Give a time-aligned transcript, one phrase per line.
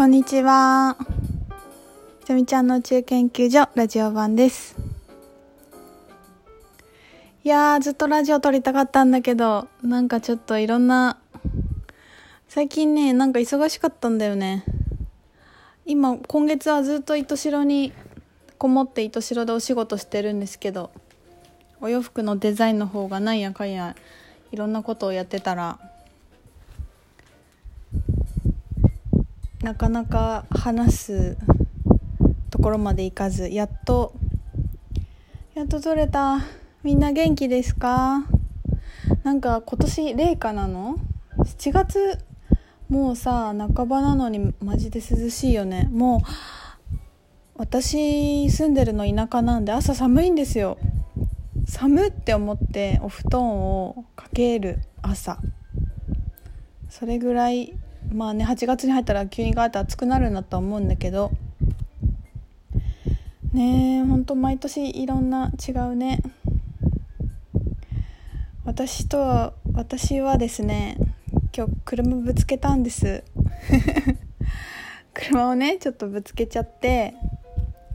[0.00, 0.96] こんにちは。
[2.20, 4.74] ひとみちゃんの宇宙研究所ラジオ版です。
[7.44, 11.18] いやー、ずっとラジオ撮りたかったんだけど、なんかちょっといろんな、
[12.48, 14.64] 最近ね、なんか忙しかったんだよね。
[15.84, 17.92] 今、今月はずっと糸代に
[18.56, 20.92] こもって糸代でお仕事してるんですけど、
[21.82, 23.94] お洋服のデザインの方がなんやかんや
[24.50, 25.78] いろんなことをやってたら、
[29.62, 31.36] なかなか話す
[32.50, 34.14] ところまでいかずやっと
[35.54, 36.40] やっと取れた。
[36.82, 38.24] みんな元気ですか？
[39.22, 40.96] なんか今年冷夏なの
[41.38, 42.18] ？7月
[42.88, 45.88] もうさ半ばなのにマジで涼しいよね。
[45.92, 46.96] もう
[47.56, 50.78] 私住んでるの田舎なんで朝寒いんですよ。
[51.66, 55.38] 寒って思ってお布団をかける朝。
[56.88, 57.74] それぐらい
[58.12, 61.30] まあね8月に入ったら急にガーッと暑くなるんだと思うんだけど。
[63.52, 66.22] ねえほんと毎年いろんな違うね。
[68.64, 70.96] 私とは私はですね
[71.56, 73.24] 今日車ぶつけたんです。
[75.14, 77.14] 車をねちょっとぶつけちゃって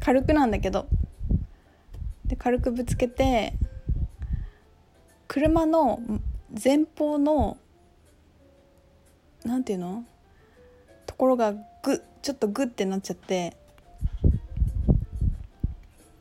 [0.00, 0.86] 軽くなんだけど。
[2.24, 3.54] で軽くぶつけて
[5.28, 6.00] 車の
[6.62, 7.58] 前方の
[9.44, 10.04] なんていうの？
[11.06, 13.56] ところがグちょっとグッてなっちゃって。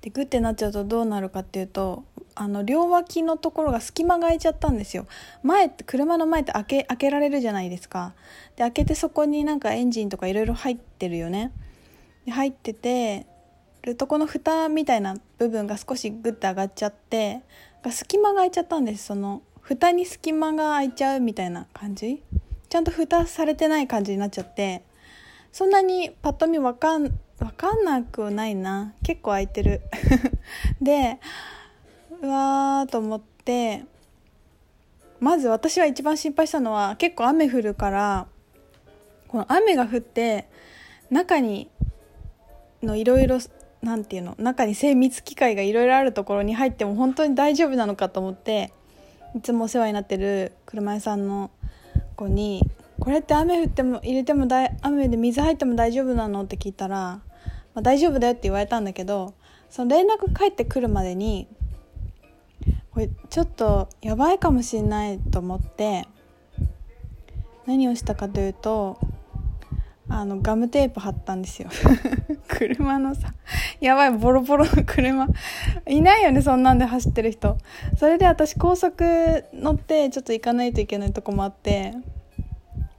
[0.00, 2.04] でグッてなっちゃうとどうなるかっていうと
[2.36, 5.06] あの両脇のところが隙間が空いちゃったんですよ。
[5.42, 8.14] 前って車の前って開け開けられるじゃないですか。
[8.54, 11.50] で開けてそこになんかエンジンとかいろいろ入ってるよね。
[12.24, 13.26] で入ってて
[13.82, 17.40] るとこの蓋みたいな部分が少しグッて上がっちゃって
[17.90, 19.06] 隙間が開いちゃったんです。
[19.06, 22.22] その蓋に隙間が開いちゃうみたいな感じ。
[22.68, 24.82] ちゃんと蓋されてない感じになっちゃって
[25.52, 28.94] そんなにパッと見わかんわかんなくないな。
[29.04, 29.80] 結構開いてる。
[30.82, 31.20] で
[32.20, 33.84] うわーと思って
[35.20, 38.26] まず私は一番心配したのは結構雨降るから
[39.28, 40.48] この雨が降って
[41.10, 41.68] 中に
[42.82, 43.38] のいろいろ
[43.82, 48.72] なんていうの中に精密機械がいろいろあるところに入っても本当に大丈夫なのかと思って
[49.36, 51.50] いつもお世話になってる車屋さんの
[52.18, 52.68] 子に
[52.98, 57.20] 「これって雨降っても入れてもだ雨で水入っても大丈夫なの?」って聞いたら
[57.74, 59.34] 「まあ、大丈夫だよ」って言われたんだけど
[59.70, 61.46] その連絡返ってくるまでに
[62.90, 66.08] これちょっとやばいかもしれないと思って
[67.66, 68.98] 何をしたかというと
[70.10, 71.68] あのガムテープ貼ったんですよ。
[72.48, 73.34] 車のさ
[73.80, 75.28] やばいボロボロの車。
[75.86, 77.58] いないよねそんなんで走ってる人。
[77.98, 81.92] それで私高速乗ってちょっと行かないといけないとこもあって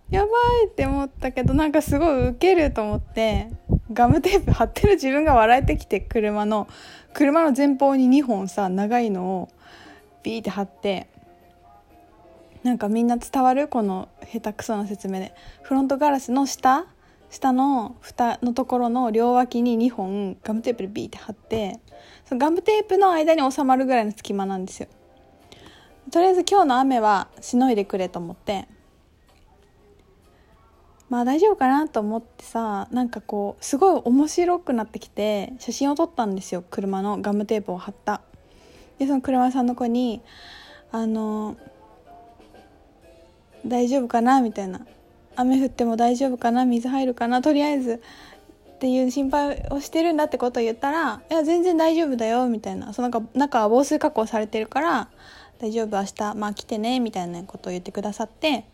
[0.10, 0.28] やば
[0.64, 3.50] いって思ったけどなんかすごいウケると思って
[3.92, 6.68] ガムテープ貼ってる自分が笑えてきて車の
[7.14, 9.50] 車の前方に2本さ長いのを
[10.22, 11.08] ビーって貼って
[12.64, 13.68] なんかみんな伝わる？
[13.68, 15.34] この下手くそな説明で。
[15.62, 16.86] フロントガラスの下
[17.30, 21.80] 下の蓋のところの両脇に2本ガムテープでビーって貼って
[22.26, 24.88] そのガムテープの間に収まるぐらいの隙間なんですよ。
[26.12, 28.68] とりあえず今日の雨はしのいでくれと思って。
[31.10, 36.64] まあ大丈夫かなと思ってさなんかこうすごい面白くなってきて写真を撮ったんですよ。
[36.70, 38.22] 車のガムテープを貼った。
[39.00, 40.22] でその車屋さんの子に
[40.92, 41.58] あの
[43.66, 44.86] 大丈夫かなみたいな。
[45.42, 48.02] 雨降っても大丈夫かな水入るかなとりあえず
[48.76, 52.94] っていう心配をしてるんだってことを言ったら「いや全然大丈夫だよ」みたいな。
[52.94, 55.10] その中中は防水加工されてるから
[55.60, 58.66] 「大丈夫明日まあ来てね」みたいなことを言ってくださって。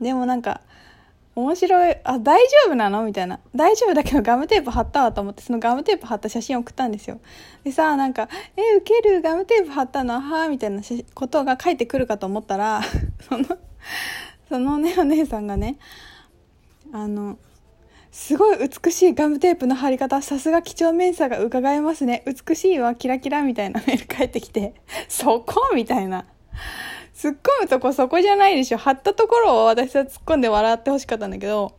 [0.00, 0.60] でもなんか
[1.36, 3.02] 面白いあ大丈夫なの？
[3.04, 3.40] みたいな。
[3.54, 7.20] 大丈夫だけどガムテープ貼ったわと思ってそのガムテープ貼った写真を送ったんですよ。
[7.64, 9.20] でさなんか「えウケる？
[9.22, 10.20] ガムテープ貼ったの？
[10.20, 10.82] は?」みたいな
[11.14, 12.82] ことが返ってくるかと思ったら
[13.28, 13.44] その
[14.48, 15.76] そのねお姉さんがね
[16.92, 17.38] あの
[18.10, 22.22] すごい美しいガムテープの貼り方さすが几帳面さが伺えますね。
[22.26, 24.74] 美しいわキラキラみたいなメール返ってきて
[25.08, 25.72] そこ？
[25.74, 26.24] みたいな。
[27.14, 28.78] 突っ込むとこそこじゃないでしょ。
[28.78, 31.74] 貼ったところを私は突っ込んで笑ってほしかったんだけど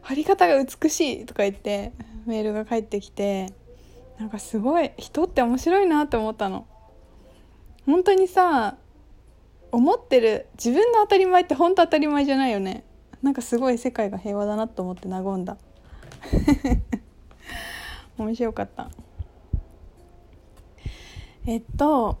[0.00, 1.92] 貼り方が美しいとか言って
[2.26, 3.52] メールが返ってきて
[4.18, 6.66] なんかすごい人って面白いなって思ったの。
[7.84, 8.76] 本当にさ
[9.76, 12.82] 思ってる自分の当たり前って本当当たり前じゃないよね。
[13.22, 15.58] なんかすごい世界が平和だなと思って和んだ。
[18.16, 18.88] 面白かった。
[21.46, 22.16] えっと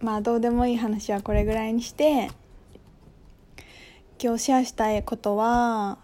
[0.00, 2.30] まあどうでもいい話はこれぐらいにして
[4.20, 5.98] 今日シェアしたいことは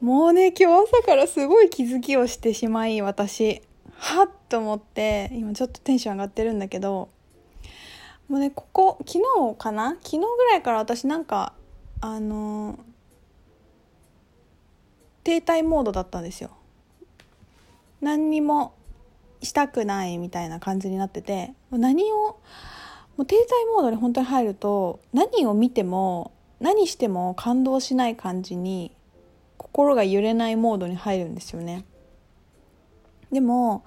[0.00, 3.62] もうね今日朝からすごい気づきをしてしまい私。
[3.94, 7.08] はっと思って今ちょっとテンション上がってるんだけど
[8.28, 9.96] もうねここ昨日かな？
[10.02, 11.52] 昨日ぐらいから私なんか
[12.00, 12.78] あの
[15.24, 16.50] 停滞モードだったんですよ。
[18.00, 18.74] 何にも
[19.42, 22.38] したくないみたいな感じになってて何をも
[23.18, 23.38] う停滞
[23.74, 28.92] モードに本当に入ると何を見ても何しても感動しない感じに
[29.56, 31.84] 心が揺れないモードに入るんですよね。
[33.32, 33.84] でも、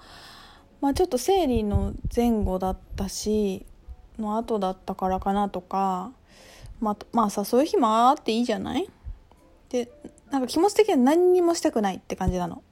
[0.80, 3.66] まあ、ちょっと生理の前後だったし
[4.20, 6.12] の後だったからかなとか
[6.80, 8.88] まあ、まあさそういう日もあっていいじゃない？
[9.68, 9.90] で
[10.30, 12.62] なんか気持ち的には何にもしたくないって感じなの。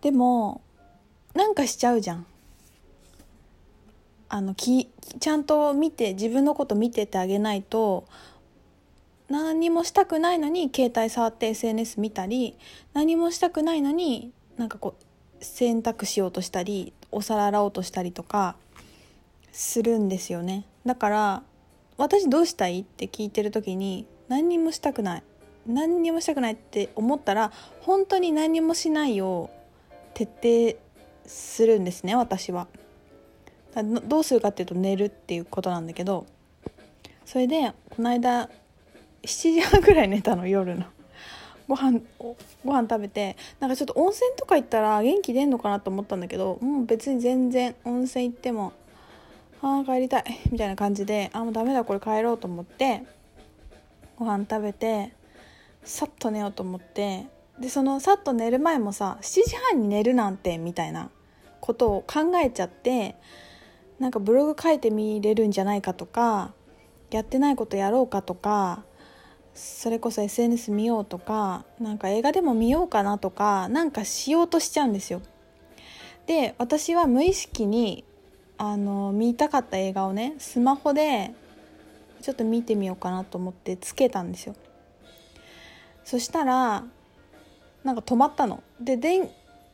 [0.00, 0.60] でも
[1.34, 2.26] なんかしちゃうじゃん。
[4.28, 4.90] あのき
[5.20, 8.06] ちゃんと見て自分のこと見ててあげないと
[9.28, 12.56] 何もしたくないのに携帯触って SNS 見たり
[12.94, 18.56] 何もしたくないのになんかこう洗濯しようとしたりお皿洗おうとしたりとか
[19.54, 20.64] するんですよね。
[20.84, 21.42] だから
[21.96, 25.22] 私どうしたいって聞いてる時に何にもしたくない。
[25.66, 29.48] 何にもしたくないって思ったら本当に何もしないを
[30.12, 30.24] 徹
[30.74, 30.78] 底
[31.26, 32.66] するんですね私は。
[34.06, 36.26] どうするかっていうと寝るっていうことなんだけど
[37.24, 38.48] それでこの間
[39.22, 40.84] 7時半ぐらい寝たの夜の。
[41.66, 48.74] ご飯ご飯食べてなんかちょっと温泉とか行ったら元気出んのかなと思ったんだけどもう別に全然温泉行っても
[49.62, 53.04] ああ帰りたい みたいな感じであもうダメだこれ帰ろうと思って
[54.16, 55.12] ご飯食べて
[55.82, 57.26] さっと寝ようと思って
[57.58, 61.10] でそのさっと寝る前もさ7時半に寝るなんてみたいな
[61.60, 63.16] ことを考えちゃって
[63.98, 66.52] なんかブログ書いてみれるんじゃないかとか
[67.10, 68.84] やってないことやろうかとか
[69.54, 75.22] それこそ SNS 見ようとかなんか映画でも見ようかなとかなんかしようとしちゃうんですよ。
[76.26, 78.04] で私は無意識に
[78.56, 81.32] あの見たかった映画をねスマホで
[82.22, 84.54] ちょっと見てみようかなと思ってつけたんですよ。
[86.04, 86.84] そしたら
[87.82, 88.62] なんか止まったの。
[88.80, 89.28] で電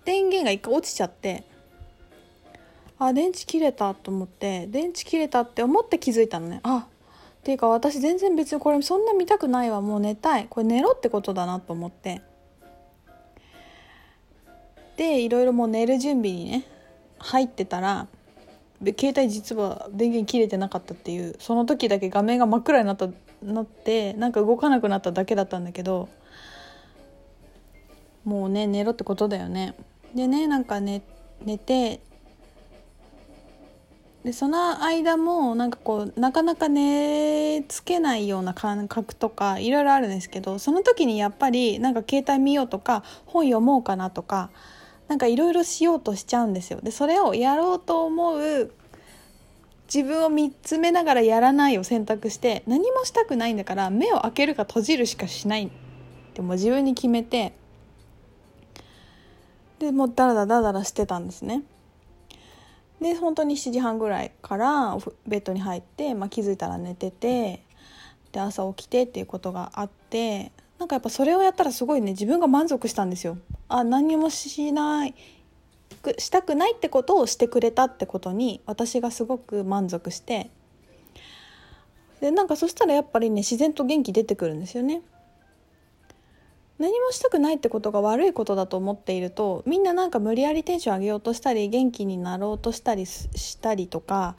[0.05, 1.45] 電源が一回落ちちゃって
[2.99, 6.87] あ電池切れたと思って電池切れたって思って気づいたのねあ
[7.41, 12.21] っていうか私全然別にこれそんな見たくないわもう寝たいこれ寝ろってことだなと思って
[14.99, 16.65] でいろいろもう寝る準備にね
[17.19, 18.07] 入ってたら
[18.85, 23.09] 携帯実は電源切れてなかったっていうその時だけ画面が真っ暗になった
[23.43, 26.09] なってなんか動かなくなっただけだったんだけど
[28.25, 29.75] もうね寝ろってことだよね。
[30.15, 31.03] でねなんか寝
[31.45, 32.01] 寝て
[34.25, 44.51] でその間もなんかこうなかなか寝つけないような感覚とかいろいろあるんですけどその時にやっぱりなんか携帯見ようとか本読もうかなとか
[45.11, 46.79] なんかいろいろしようとしちゃうんですよ。
[46.81, 48.71] でそれをやろうと思う
[49.93, 55.71] 自分を見つめながらやらないを選択して何もしたくないんだから目を開けるか閉じるしかしないっ
[56.33, 57.55] てもう自分に決めて
[59.81, 61.65] でもうダラダラダラダラしてたんですね。
[63.01, 64.97] で本当に7時半ぐらいから
[65.27, 67.65] ベッドに入って、まあ、気づいたら寝てて
[68.31, 73.39] で朝起きてっていうことがあってなんかやっぱそれをやったらすごいね自分が満足したんですよ。
[73.71, 75.15] あ何もしない
[76.19, 80.51] したくないってことをしてくれたってことに私がすごく満足して
[82.21, 85.03] でなんかそしたらやっぱりね自然と元気出てくるんですよね。
[86.79, 94.37] 何もしたくないってことが悪いことだと思っているとみんななんか無理やりテンション上げようとしたり元気になろうとしたりしたりとか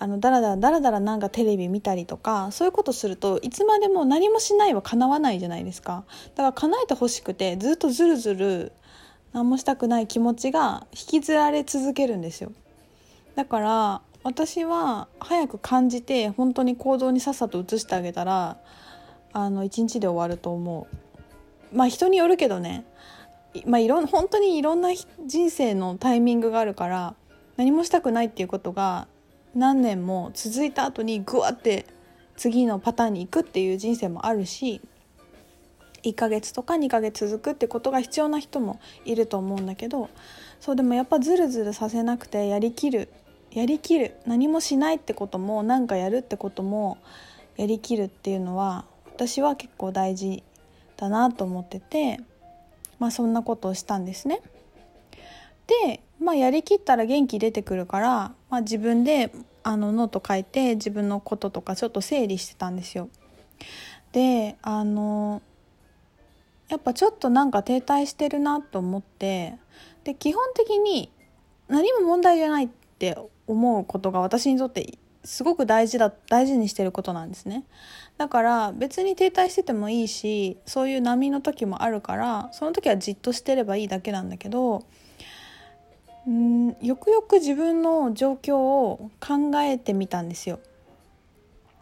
[0.00, 6.04] あのだらだらだらだらなんかテレビ見たりとかそういうことするといつまでも何もしないは叶わないじゃないですか。
[6.36, 8.72] だから叶えてほしくてずっとずるずる
[9.32, 12.52] 何もしたくない気持ちが引きずられ続けるんですよ。
[13.34, 18.58] だから私は早く感じて本当に行動にさっさと移してあげたら
[19.32, 20.86] あの一日で終わると思
[21.72, 21.76] う。
[21.76, 22.84] まあ人によるけどね、
[23.66, 24.90] まあ、いろん本当にいろんな
[25.26, 27.14] 人生のタイミングがあるから
[27.56, 29.08] 何もしたくないっていうことが
[29.54, 31.86] 何年も続いた後にグワって
[32.36, 34.80] 次のパターンに行くっていう人生もあるし
[36.04, 40.08] 1ヶ月とか2ヶ月続くってことが必要な人もいると思うんだけど
[40.60, 43.08] そうでもやっぱズルズルさせなくてやりきる
[43.52, 46.98] やりきる何もしないってことも何かやるってことも
[47.56, 50.44] やりきるっていうのは私は結構大事
[50.96, 52.20] だなと思ってて、
[52.98, 54.42] まあ、そんなことをしたんですね。
[55.84, 58.08] で、まあ、やりきったら元気出てくるから、
[58.50, 59.32] まあ、自分で
[59.62, 63.08] あのノート書いて自分のこととかちょっと整理してたんですよ。
[64.12, 65.42] であの
[66.68, 69.54] やっぱちょっとなんか停滞してるなと思って
[70.04, 71.10] で基本的に
[71.68, 77.64] 何も問題じゃないって思うことが私にとってすごく大事だ大事にしてることなんですね
[78.16, 84.84] だから別に停滞しててもいいしそういう波の時もあるからその時はじっとしてればいいだけなんだけど
[86.28, 90.60] うんよくよく自分の状況を考えてみたんですよ。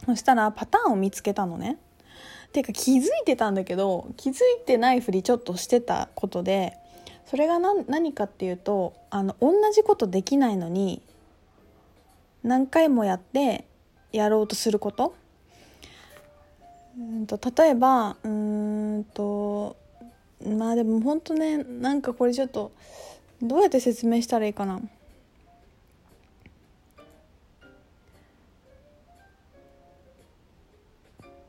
[0.05, 1.79] そしたらパターンを見つけたのね。
[2.53, 6.79] ていうか気づいてたんだけど気づいてないふりちょっとしてたことで
[7.26, 11.03] それが何かっていうとあの同じことできないのに
[12.45, 13.67] 何回もやって
[14.12, 15.17] やろうとすること。
[16.97, 19.76] うんと例えばうんと
[20.41, 22.71] まあでも本当ねなんかこれちょっと
[23.43, 24.81] どうやって説明したらいいかな？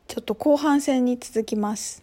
[0.08, 2.02] ちょっと後半戦に続きます。